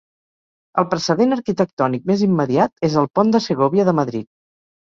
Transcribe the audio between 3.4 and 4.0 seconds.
Segòvia de